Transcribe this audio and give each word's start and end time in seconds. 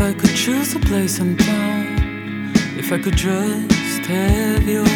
If 0.00 0.04
I 0.04 0.12
could 0.12 0.36
choose 0.36 0.76
a 0.76 0.78
place 0.78 1.18
and 1.18 1.36
time, 1.36 2.52
if 2.78 2.92
I 2.92 2.98
could 2.98 3.16
just 3.16 4.06
have 4.06 4.68
your 4.68 4.86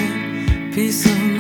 peace 0.73 1.05
of 1.07 1.19
mind. 1.19 1.32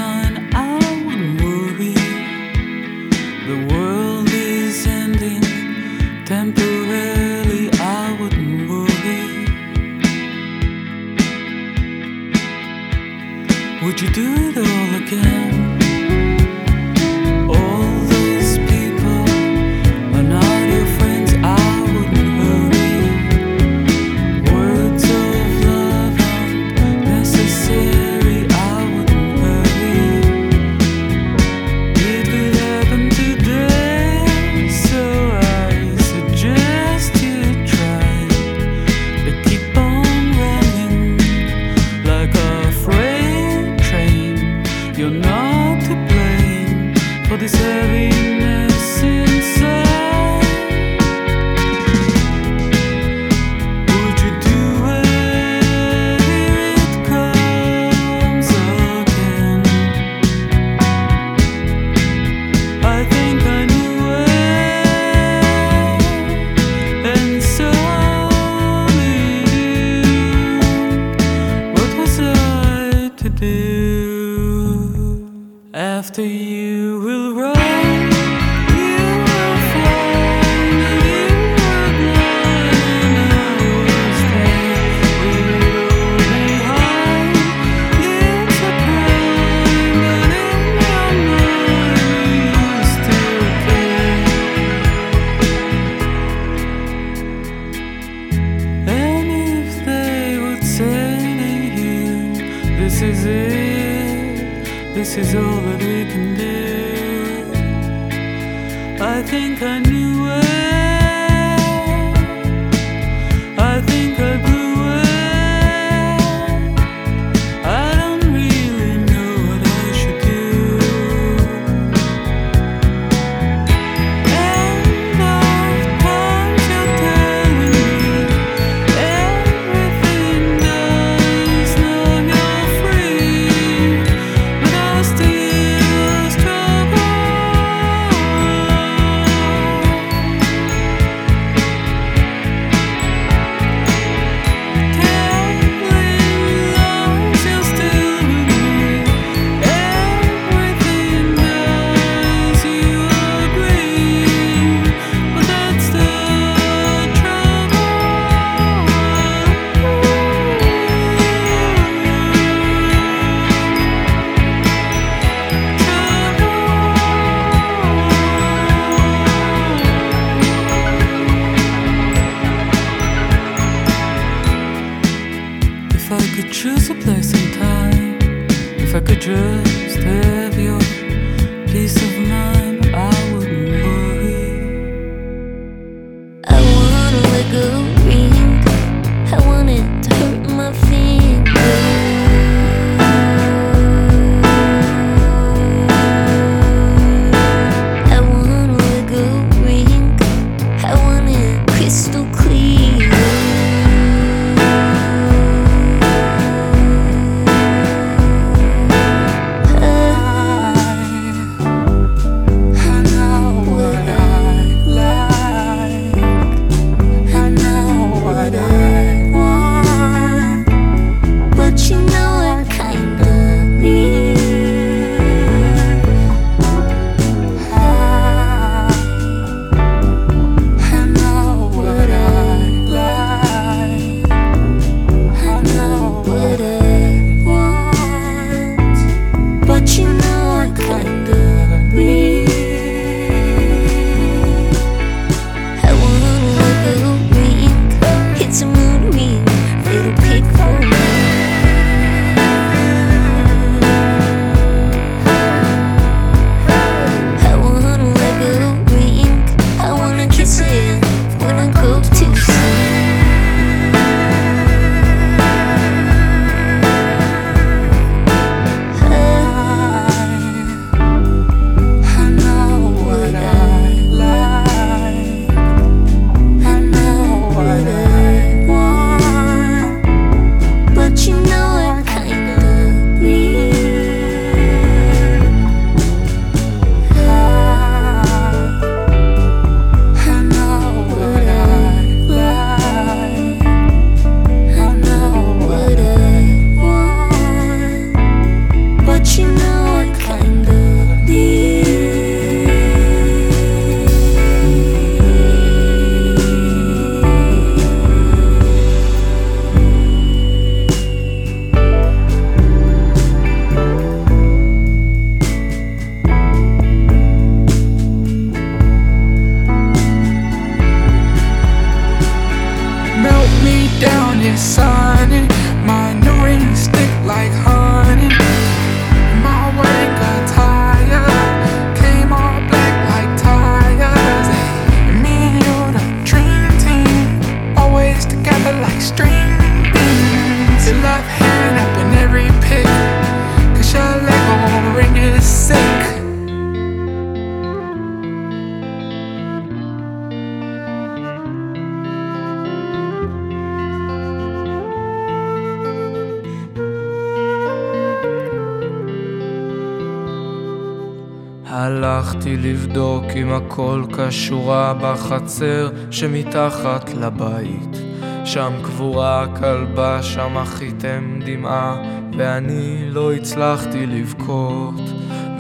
הכל 363.72 364.02
כשורה 364.12 364.94
בחצר 365.00 365.90
שמתחת 366.10 367.10
לבית. 367.14 367.96
שם 368.44 368.72
קבורה 368.82 369.46
כלבה, 369.58 370.22
שם 370.22 370.58
אחיתם 370.58 371.38
דמעה, 371.44 371.96
ואני 372.38 373.04
לא 373.10 373.32
הצלחתי 373.32 374.06
לבכות. 374.06 375.00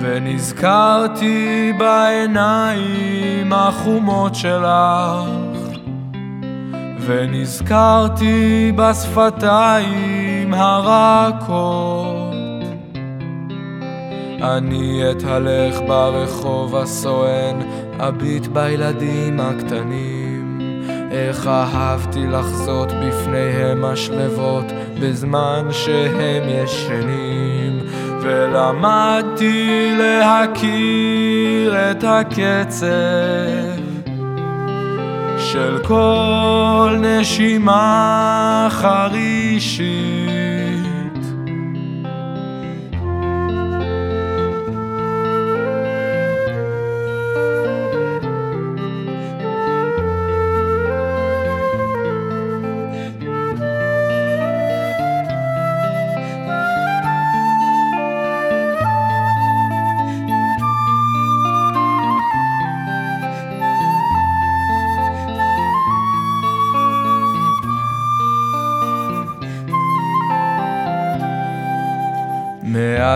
ונזכרתי 0.00 1.72
בעיניים 1.78 3.52
החומות 3.52 4.34
שלך, 4.34 5.28
ונזכרתי 7.06 8.72
בשפתיים 8.76 10.54
הרכות. 10.54 12.32
אני 14.42 15.10
אתהלך 15.10 15.80
ברחוב 15.86 16.76
הסואן, 16.76 17.60
אביט 18.08 18.46
בילדים 18.46 19.40
הקטנים. 19.40 20.60
איך 21.10 21.46
אהבתי 21.46 22.26
לחזות 22.26 22.88
בפניהם 22.92 23.84
השלבות 23.84 24.64
בזמן 25.00 25.68
שהם 25.70 26.42
ישנים. 26.48 27.78
ולמדתי 28.22 29.90
להכיר 29.98 31.74
את 31.90 32.04
הקצב 32.04 32.86
של 35.38 35.78
כל 35.84 36.96
נשימה 37.00 38.68
חרישית. 38.70 40.41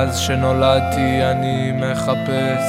מאז 0.07 0.19
שנולדתי 0.19 1.25
אני 1.25 1.73
מחפש 1.73 2.65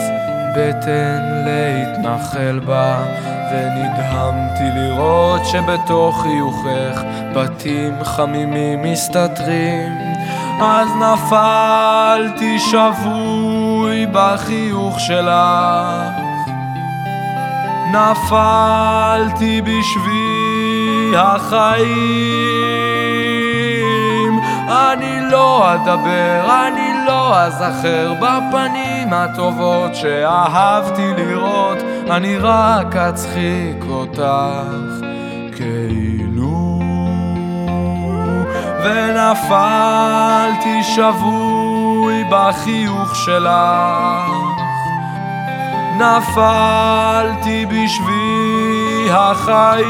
בטן 0.55 1.43
להתנחל 1.45 2.59
בה 2.65 2.97
ונדהמתי 3.51 4.63
לראות 4.75 5.45
שבתוך 5.45 6.21
חיוכך 6.21 7.01
בתים 7.35 8.03
חמימים 8.03 8.81
מסתתרים. 8.81 9.91
אז 10.61 10.87
נפלתי 10.95 12.59
שבוי 12.59 14.05
בחיוך 14.11 14.99
שלך 14.99 16.11
נפלתי 17.91 19.61
בשבי 19.61 21.17
החיים. 21.17 22.37
אני 24.69 25.31
לא 25.31 25.73
אדבר, 25.73 26.67
אני 26.67 26.76
אזכר 27.35 28.13
בפנים 28.13 29.13
הטובות 29.13 29.95
שאהבתי 29.95 31.13
לראות 31.17 31.77
אני 32.09 32.37
רק 32.37 32.95
אצחיק 32.95 33.83
אותך 33.89 34.21
כאילו. 35.55 36.79
ונפלתי 38.83 40.83
שבוי 40.83 42.23
בחיוך 42.31 43.15
שלך. 43.15 44.47
נפלתי 45.97 47.65
בשבי 47.65 49.07
החיים. 49.11 49.87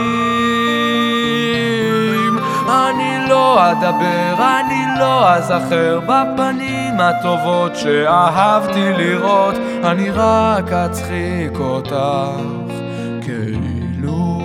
אני 2.70 3.30
לא 3.30 3.72
אדבר, 3.72 4.36
אני 4.60 4.86
לא 5.00 5.30
אזכר 5.30 6.00
בפנים 6.06 6.77
הטובות 7.00 7.76
שאהבתי 7.76 8.94
לראות 8.98 9.56
אני 9.84 10.10
רק 10.12 10.72
אצחיק 10.72 11.60
אותך 11.60 11.94
כאילו. 13.22 14.42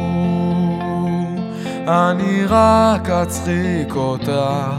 אני 1.88 2.44
רק 2.48 3.10
אצחיק 3.10 3.96
אותך 3.96 4.70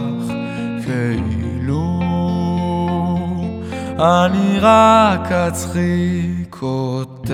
כאילו. 0.86 2.00
אני 4.00 4.60
רק 4.62 5.32
אצחיק 5.32 6.56
אותך 6.62 7.34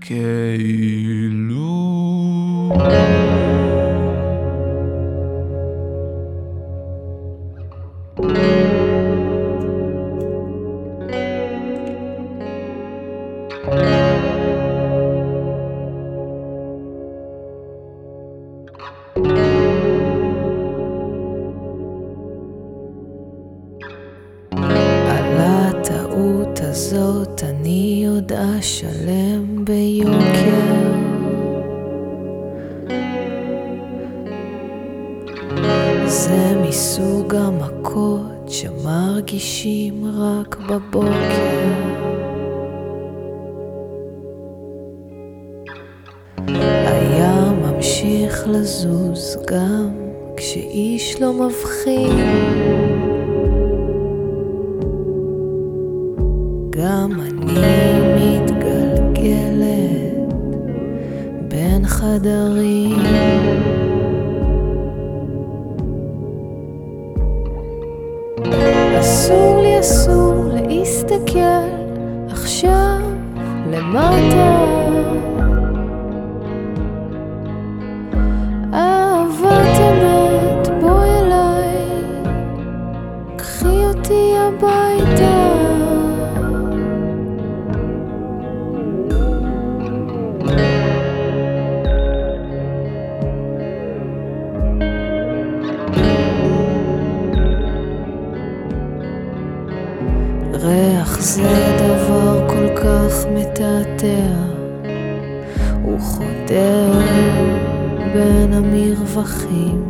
כאילו 0.00 1.72
עוד 28.22 28.32
אשלם 28.32 29.64
ביוקר. 29.64 30.72
זה 36.06 36.54
מסוג 36.68 37.34
המכות 37.34 38.48
שמרגישים 38.48 40.04
רק 40.18 40.56
בבוקר. 40.56 41.62
הים 46.86 47.62
ממשיך 47.62 48.48
לזוז 48.48 49.36
גם 49.46 49.90
כשאיש 50.36 51.20
לא 51.20 51.32
מבחין. 51.32 52.18
גם 56.70 57.20
אני 57.20 57.91
חדרים. 62.02 63.02
אסור 69.00 69.62
לי, 69.62 69.80
אסור 69.80 70.34
להסתכל 70.52 71.68
עכשיו 72.30 73.00
למטה. 73.70 74.51
מתעתע, 103.34 104.32
הוא 105.82 105.98
חודר 106.00 106.92
בין 108.12 108.52
המרווחים. 108.52 109.84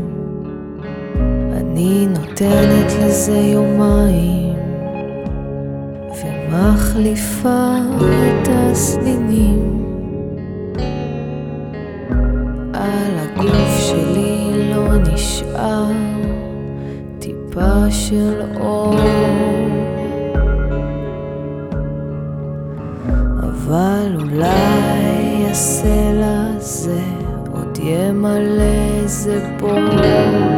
אני 1.53 2.07
נותנת 2.07 2.93
לזה 3.01 3.39
יומיים, 3.39 4.57
ומחליפה 6.25 7.79
את 8.43 8.49
הסדינים. 8.49 9.83
על 12.75 13.19
הגוף 13.19 13.79
שלי 13.79 14.71
לא 14.75 14.97
נשאר 15.13 15.93
טיפה 17.19 17.91
של 17.91 18.41
les 28.43 29.29
épaules. 29.29 30.52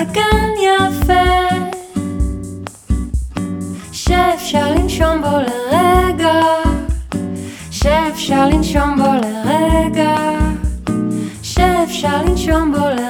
זה 0.00 0.20
יפה 0.62 1.56
שאפשר 3.92 4.70
לנשום 4.74 5.22
בו 5.22 5.36
לרגע 5.38 6.40
שאפשר 7.70 8.48
לנשום 8.48 8.96
בו 8.96 9.12
לרגע 9.12 10.16
שאפשר 11.42 12.22
לנשום 12.22 12.72
בו 12.72 12.78
לרגע 12.78 13.09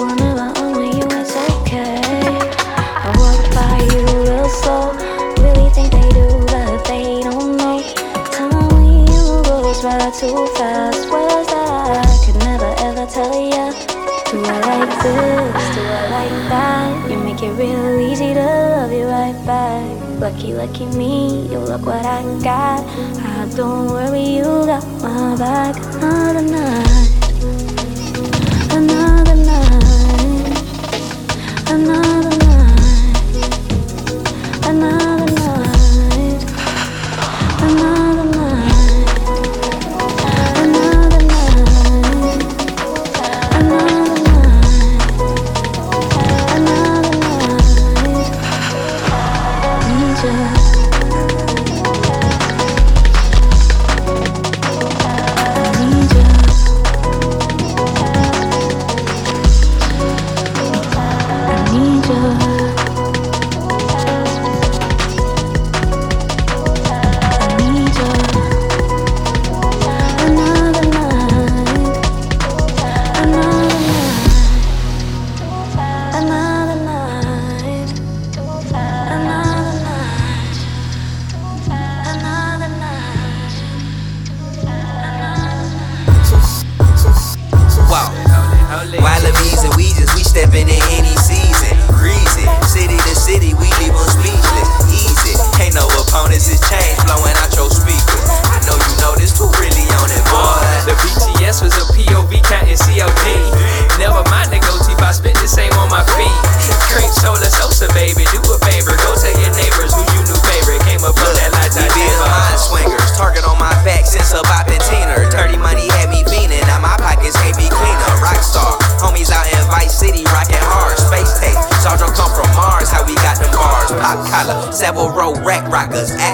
I'm 0.00 0.74
you, 0.96 1.04
okay. 1.04 2.00
I 3.04 3.12
walk 3.20 3.42
by 3.52 3.76
you 3.92 4.00
real 4.24 4.48
slow, 4.48 4.92
really 5.42 5.68
think 5.70 5.92
they 5.92 6.08
do, 6.10 6.26
but 6.46 6.84
they 6.86 7.20
don't 7.22 7.56
know. 7.56 7.72
You 10.22 10.46
fast. 10.54 11.10
That? 11.50 12.06
I 12.06 12.24
could 12.24 12.38
never 12.44 12.72
ever 12.78 13.06
tell 13.10 13.34
ya. 13.34 13.72
Do 14.30 14.38
I 14.44 14.60
like 14.70 15.02
this? 15.02 15.62
Do 15.74 15.82
I 15.82 16.02
like 16.14 16.38
that? 16.48 17.10
You 17.10 17.18
make 17.18 17.42
it 17.42 17.50
real 17.58 17.98
easy 17.98 18.32
to 18.34 18.40
love 18.40 18.92
you 18.92 19.06
right 19.06 19.34
back. 19.44 20.20
Lucky, 20.20 20.54
lucky 20.54 20.86
me, 20.86 21.48
you 21.48 21.58
look 21.58 21.84
what 21.84 22.06
I 22.06 22.22
got. 22.44 22.84
Ah, 23.18 23.50
don't 23.56 23.88
worry, 23.90 24.36
you 24.36 24.44
got 24.44 24.84
my 25.02 25.36
back. 25.36 25.74
Another 25.96 26.42
night, 26.42 27.01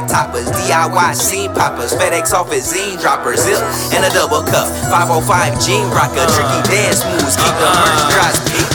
toppers, 0.09 0.49
DIY 0.49 1.15
scene 1.15 1.53
poppers, 1.53 1.93
FedEx 1.93 2.33
office 2.33 2.73
zine 2.73 3.01
droppers, 3.01 3.45
zip 3.45 3.61
and 3.93 4.05
a 4.05 4.11
double 4.11 4.43
cup. 4.43 4.67
505 4.89 5.61
jean 5.61 5.85
rocker, 5.93 6.25
tricky 6.33 6.61
dance 6.73 7.05
moves, 7.05 7.37
keep 7.37 7.55
the 7.61 7.69
uh-huh. 7.69 7.85
merch 7.85 8.05
drops, 8.13 8.41
keep. 8.49 8.69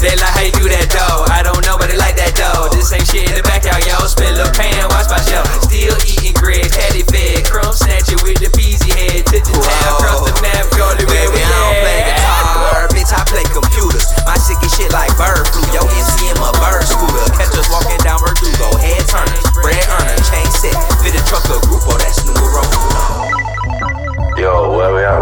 They 0.00 0.16
like 0.16 0.32
how 0.32 0.40
you 0.40 0.54
do 0.56 0.64
that 0.72 0.88
though. 0.88 1.28
I 1.28 1.44
don't 1.44 1.60
know, 1.60 1.76
but 1.76 1.92
they 1.92 1.98
like 2.00 2.16
that 2.16 2.32
though. 2.32 2.72
This 2.72 2.88
ain't 2.88 3.04
shit 3.04 3.28
in 3.28 3.36
the 3.36 3.44
backyard, 3.44 3.84
yo. 3.84 4.00
Spend 4.08 4.32
a 4.40 4.48
pan, 4.56 4.88
watch 4.88 5.12
my 5.12 5.20
show. 5.28 5.44
Still 5.68 5.92
eating 6.08 6.32
grits, 6.40 6.72
patty 6.72 7.04
fed, 7.04 7.44
crumb 7.44 7.76
snatcher 7.76 8.16
with 8.24 8.40
the 8.40 8.48
peasy 8.56 8.88
head. 8.96 9.28
Took 9.28 9.44
the 9.44 9.60
town, 9.60 10.00
cross 10.00 10.24
the 10.24 10.32
map, 10.40 10.64
go 10.72 10.88
to 10.96 11.04
where 11.04 11.28
we 11.28 11.44
I 11.44 11.52
don't 11.52 11.76
play 11.84 12.00
guitar, 12.08 12.80
bitch, 12.96 13.12
I 13.12 13.20
play 13.28 13.44
computers. 13.52 14.08
My 14.24 14.40
get 14.40 14.72
shit 14.72 14.88
like 14.96 15.12
bird 15.20 15.44
flu. 15.52 15.68
Yo, 15.68 15.84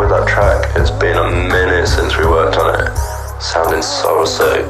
with 0.09 0.19
that 0.19 0.29
track? 0.29 0.65
It's 0.77 0.91
been 0.91 1.17
a 1.17 1.31
minute 1.31 1.87
since 1.87 2.17
we 2.17 2.25
worked 2.25 2.57
on 2.57 2.75
it. 2.75 2.97
Sounding 3.41 3.83
so 3.83 4.25
sick. 4.25 4.65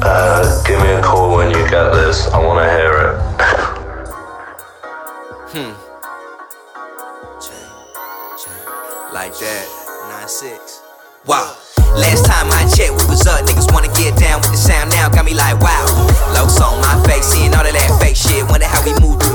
Uh, 0.00 0.62
give 0.64 0.80
me 0.80 0.90
a 0.92 1.02
call 1.02 1.36
when 1.36 1.50
you 1.50 1.68
get 1.68 1.90
this. 1.92 2.28
I 2.28 2.38
want 2.38 2.60
to 2.60 2.68
hear 2.70 2.92
it. 2.92 3.16
hmm. 5.72 5.72
Like 9.12 9.32
that, 9.40 9.66
9-6. 10.22 10.82
Wow. 11.26 11.56
Last 11.96 12.26
time 12.26 12.46
I 12.52 12.68
checked, 12.76 12.92
we 13.00 13.06
was 13.08 13.26
up. 13.26 13.44
Niggas 13.46 13.72
wanna 13.72 13.88
get 13.96 14.16
down 14.16 14.40
with 14.40 14.52
the 14.52 14.56
sound 14.56 14.90
now. 14.90 15.08
Got 15.08 15.24
me 15.24 15.34
like, 15.34 15.58
wow. 15.60 15.86
Locs 16.34 16.60
on 16.60 16.80
my 16.80 17.02
face, 17.08 17.24
seeing 17.24 17.54
all 17.54 17.66
of 17.66 17.72
that 17.72 17.98
fake 18.00 18.16
shit. 18.16 18.44
Wonder 18.48 18.66
how 18.66 18.84
we 18.84 18.92
move 19.00 19.27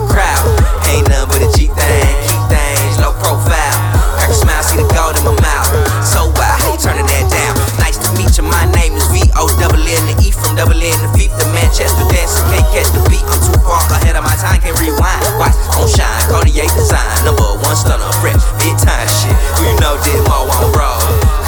feet. 11.83 11.99
The 11.99 12.05
Manchester 12.05 12.05
dancer 12.13 12.43
can't 12.51 12.67
catch 12.71 12.89
the 12.95 13.01
beat. 13.09 13.25
I'm 13.27 13.39
too 13.43 13.57
far 13.63 13.81
ahead 13.91 14.15
of 14.15 14.23
my 14.23 14.35
time, 14.39 14.59
can't 14.61 14.77
rewind. 14.79 15.23
Watch 15.39 15.55
on 15.75 15.87
shine, 15.87 16.23
Cartier 16.29 16.67
design. 16.75 17.25
Number 17.25 17.43
one 17.43 17.75
stunner, 17.75 18.11
fresh, 18.21 18.39
big 18.59 18.75
time 18.79 19.07
shit. 19.07 19.35
Who 19.59 19.67
you 19.67 19.75
know 19.79 19.99
did 20.03 20.19
more 20.27 20.47
on 20.47 20.71
roll? 20.75 21.01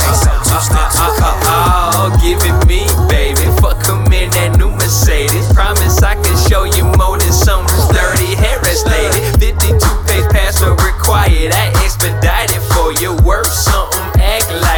Ain't 0.06 0.20
so 0.20 0.32
two 0.44 0.56
uh, 0.56 0.60
uh, 0.60 0.68
steps, 0.68 0.96
two 0.96 1.04
uh, 1.04 1.20
cup. 1.20 1.36
Oh, 1.48 2.12
give 2.22 2.40
it 2.44 2.58
me, 2.68 2.86
baby. 3.08 3.46
Fuck 3.62 3.88
'em 3.88 4.12
in 4.12 4.30
that 4.36 4.58
new 4.58 4.72
Mercedes. 4.72 5.52
Promise 5.54 6.04
I 6.04 6.16
can 6.20 6.38
show 6.50 6.64
you 6.64 6.86
more 6.98 7.18
than 7.18 7.34
some 7.34 7.66
dirty 7.92 8.36
Harris 8.36 8.86
lady. 8.86 9.22
52 9.40 9.80
page 10.08 10.28
password 10.32 10.82
required. 10.84 11.52
I 11.54 11.72
expedited 11.84 12.62
for 12.74 12.92
you. 13.00 13.16
Worth 13.24 13.48
act 13.48 13.85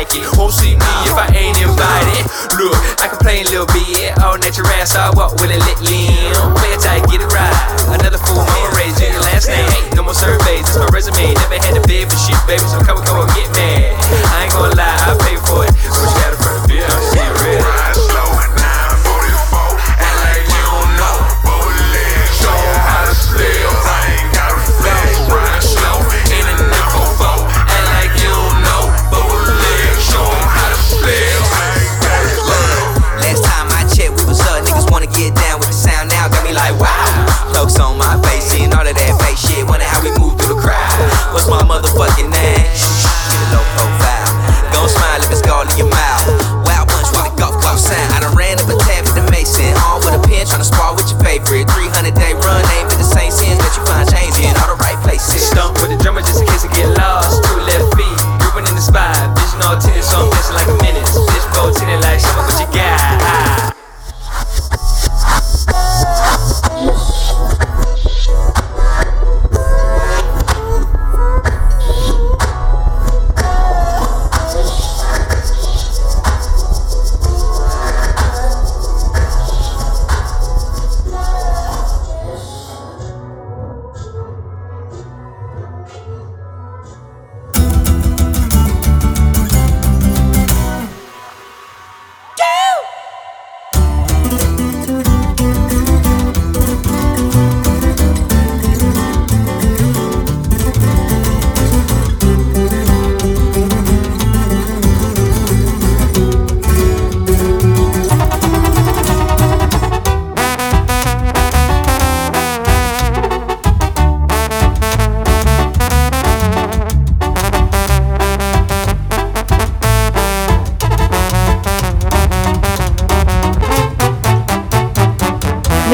like 0.07 0.23
it. 0.23 0.37
Won't 0.37 0.53
see 0.53 0.75
me 0.75 0.89
if 1.07 1.15
I 1.15 1.27
ain't 1.35 1.57
invited. 1.59 2.23
Look, 2.55 2.77
I 3.01 3.07
complain 3.07 3.45
a 3.45 3.49
little 3.49 3.67
bit. 3.67 4.17
All 4.23 4.37
natural 4.37 4.67
ass, 4.79 4.95
I 4.95 5.11
walk 5.15 5.33
with 5.41 5.51
a 5.51 5.59
lit 5.59 5.79
limb. 5.83 6.55
Play 6.55 6.71
it 6.71 6.81
tight, 6.81 7.03
get 7.11 7.21
it 7.21 7.31
right. 7.33 7.55
Another 7.91 8.17
fool, 8.17 8.43
mama 8.43 8.75
raised 8.77 9.01
you 9.01 9.11
your 9.11 9.21
last 9.21 9.47
name. 9.47 9.67
Ain't 9.67 9.95
no 9.95 10.03
more 10.03 10.15
surveys, 10.15 10.67
it's 10.67 10.77
my 10.77 10.87
resume. 10.93 11.33
Never 11.33 11.59
had 11.59 11.75
to 11.75 11.83
bid 11.87 12.09
for 12.09 12.17
shit, 12.17 12.39
baby. 12.47 12.63
So 12.67 12.79
come, 12.79 13.03
come 13.03 13.19
on, 13.19 13.27
get 13.35 13.49
mad. 13.55 13.95
I 14.31 14.47
ain't 14.47 14.53
gonna 14.53 14.75
lie, 14.75 14.97
I 15.07 15.13
pay 15.19 15.37
for 15.43 15.65
it. 15.65 15.71
What 15.91 16.07
you 16.07 16.19
got 16.21 16.31
in 16.31 16.39
front 16.39 16.57
of 16.63 16.69
me? 16.69 16.77
I'm 16.83 17.03
seeing 17.11 18.06
of 38.89 38.95
that 38.95 39.19
fake 39.19 39.37
shit. 39.37 39.67
Wonder 39.67 39.85
how 39.85 39.99
we 40.03 40.11
move 40.15 40.39
through 40.39 40.55
the 40.55 40.61
crowd. 40.61 41.33
What's 41.33 41.47
my 41.47 41.61
motherfucker? 41.63 42.16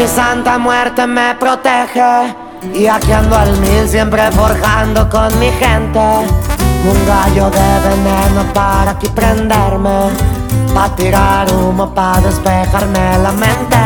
Mi 0.04 0.10
santa 0.10 0.58
muerte 0.58 1.08
me 1.08 1.34
protege. 1.36 2.36
Y 2.74 2.88
aquí 2.88 3.14
ando 3.14 3.38
al 3.38 3.58
mil, 3.60 3.88
siempre 3.88 4.30
forjando 4.34 5.10
con 5.10 5.40
mi 5.40 5.50
gente. 5.50 5.98
Un 6.92 7.08
gallo 7.08 7.50
de 7.50 7.80
veneno 7.88 8.44
para 8.54 8.92
aquí 8.92 9.08
prenderme. 9.08 10.10
Pa' 10.74 10.94
tirar 10.98 11.50
humo, 11.54 11.96
pa' 11.96 12.20
despejarme 12.20 13.18
la 13.20 13.32
mente. 13.32 13.78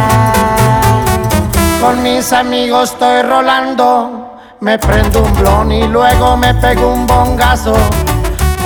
Con 1.79 2.01
mis 2.01 2.33
amigos 2.33 2.93
estoy 2.93 3.21
rolando. 3.21 4.39
Me 4.61 4.79
prendo 4.79 5.21
un 5.21 5.33
blon 5.35 5.71
y 5.71 5.87
luego 5.87 6.35
me 6.35 6.51
pego 6.55 6.93
un 6.93 7.05
bongazo. 7.05 7.75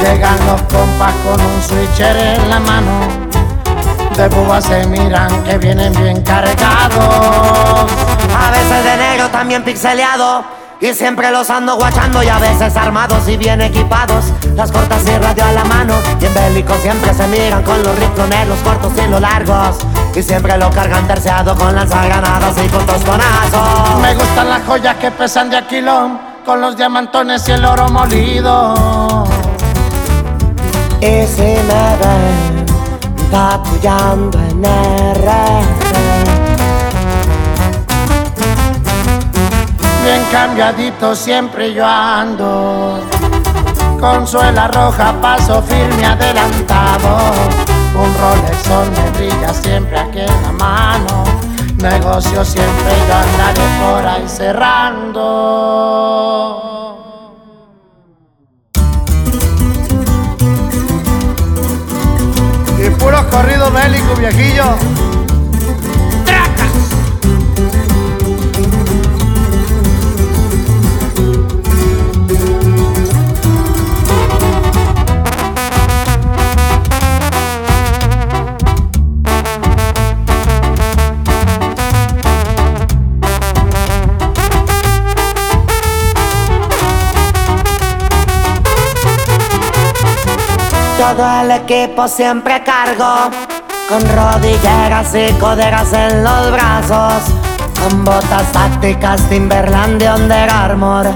Llegan 0.01 0.37
los 0.47 0.61
compas 0.61 1.13
con 1.25 1.41
un 1.41 1.61
switcher 1.61 2.15
en 2.15 2.49
la 2.49 2.61
mano. 2.61 3.20
De 4.15 4.27
bubas 4.27 4.65
se 4.65 4.85
miran 4.87 5.43
que 5.43 5.57
vienen 5.57 5.93
bien 5.93 6.21
cargados. 6.21 7.91
A 8.37 8.51
veces 8.51 8.83
de 8.83 8.97
negro 8.97 9.29
también 9.29 9.63
pixeleado. 9.63 10.43
Y 10.79 10.93
siempre 10.93 11.31
los 11.31 11.49
ando 11.49 11.75
guachando 11.75 12.23
y 12.23 12.27
a 12.27 12.39
veces 12.39 12.75
armados 12.75 13.27
y 13.27 13.37
bien 13.37 13.61
equipados. 13.61 14.25
Las 14.55 14.71
cortas 14.71 15.03
y 15.07 15.17
radio 15.17 15.45
a 15.45 15.51
la 15.51 15.63
mano. 15.63 15.93
Y 16.19 16.25
en 16.25 16.33
bélico 16.33 16.73
siempre 16.81 17.13
se 17.13 17.27
miran 17.27 17.63
con 17.63 17.81
los 17.83 17.97
riflones, 17.99 18.47
los 18.47 18.57
cortos 18.59 18.91
y 18.97 19.07
los 19.07 19.21
largos. 19.21 19.77
Y 20.15 20.21
siempre 20.23 20.57
lo 20.57 20.69
cargan 20.71 21.07
terciado 21.07 21.55
con 21.55 21.75
lanzagranadas 21.75 22.55
y 22.63 22.67
con 22.67 22.85
tosconazos. 22.85 24.01
Me 24.01 24.13
gustan 24.15 24.49
las 24.49 24.63
joyas 24.63 24.95
que 24.97 25.11
pesan 25.11 25.49
de 25.49 25.57
aquilón. 25.57 26.19
Con 26.45 26.59
los 26.59 26.75
diamantones 26.75 27.47
y 27.47 27.51
el 27.51 27.63
oro 27.63 27.87
molido. 27.89 29.27
Y 30.99 31.27
si 31.27 31.57
patrullando 33.31 34.37
en 34.39 34.63
RR. 34.63 35.61
Bien 40.03 40.23
cambiadito 40.31 41.15
siempre 41.15 41.73
yo 41.73 41.85
ando. 41.85 42.99
Con 43.99 44.27
suela 44.27 44.67
roja 44.67 45.13
paso 45.21 45.61
firme 45.63 46.05
adelantado. 46.05 47.17
Un 47.95 48.13
Rolex 48.19 48.57
Sol 48.63 48.89
me 48.91 49.09
brilla 49.17 49.53
siempre 49.53 49.97
aquí 49.99 50.19
en 50.19 50.43
la 50.43 50.51
mano. 50.51 51.23
Negocio 51.77 52.43
siempre 52.43 52.93
yo 53.07 53.15
andaré 53.15 53.63
por 53.81 54.05
ahí 54.07 54.27
cerrando. 54.27 55.21
Puros 63.01 63.25
corridos 63.25 63.73
bélicos, 63.73 64.19
viejillo. 64.19 64.90
Todo 91.11 91.41
el 91.41 91.51
equipo 91.51 92.07
siempre 92.07 92.63
cargo. 92.63 93.29
Con 93.89 94.01
rodilleras 94.15 95.13
y 95.13 95.33
coderas 95.33 95.91
en 95.91 96.23
los 96.23 96.51
brazos. 96.53 97.23
Con 97.81 98.05
botas 98.05 98.49
tácticas 98.53 99.21
Timberland 99.27 100.01
de 100.01 100.09
Under 100.09 100.49
Armour. 100.49 101.07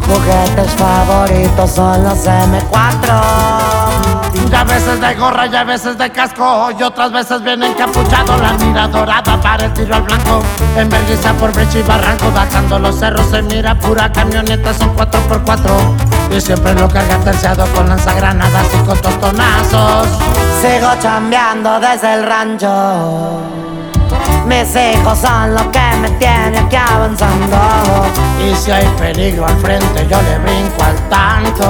Juguetes 0.00 0.70
favoritos 0.78 1.70
son 1.72 2.04
los 2.04 2.26
M4 2.26 3.83
Y 4.54 4.56
a 4.56 4.62
veces 4.62 5.00
de 5.00 5.14
gorra 5.16 5.48
y 5.48 5.56
a 5.56 5.64
veces 5.64 5.98
de 5.98 6.10
casco 6.10 6.70
Y 6.78 6.80
otras 6.80 7.10
veces 7.10 7.42
viene 7.42 7.66
encapuchado 7.66 8.36
La 8.40 8.52
mira 8.52 8.86
dorada 8.86 9.40
para 9.40 9.64
el 9.64 9.72
tiro 9.72 9.96
al 9.96 10.02
blanco. 10.02 10.44
En 10.76 10.88
Berguisa 10.88 11.32
por 11.32 11.52
brecha 11.52 11.80
y 11.80 11.82
barranco 11.82 12.30
Bajando 12.30 12.78
los 12.78 12.96
cerros 12.96 13.26
se 13.32 13.42
mira 13.42 13.76
pura 13.76 14.12
camioneta 14.12 14.72
Son 14.72 14.94
4x4 14.96 16.36
Y 16.36 16.40
siempre 16.40 16.72
lo 16.74 16.88
carga 16.88 17.18
terciado 17.18 17.66
con 17.74 17.88
lanzagranadas 17.88 18.66
y 18.72 18.86
con 18.86 18.96
tostonazos 19.02 20.06
Sigo 20.62 20.90
chambeando 21.00 21.80
desde 21.80 22.14
el 22.14 22.24
rancho 22.24 23.63
Mis 24.46 24.74
hijos 24.76 25.18
son 25.18 25.54
los 25.54 25.64
que 25.64 25.96
me 26.00 26.10
tienen 26.18 26.56
aquí 26.56 26.76
avanzando. 26.76 27.56
Y 28.42 28.54
si 28.54 28.70
hay 28.70 28.86
peligro 28.98 29.46
al 29.46 29.56
frente 29.58 30.06
yo 30.08 30.20
le 30.22 30.38
brinco 30.38 30.84
al 30.84 30.96
tanto. 31.08 31.66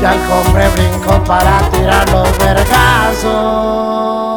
Y 0.00 0.04
al 0.04 0.18
cofre 0.26 0.68
brinco 0.70 1.22
para 1.24 1.58
tirar 1.70 2.08
los 2.10 2.38
vergazos 2.38 4.33